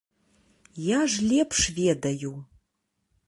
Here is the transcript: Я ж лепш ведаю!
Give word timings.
Я 0.85 0.99
ж 1.15 1.27
лепш 1.33 1.59
ведаю! 1.81 2.33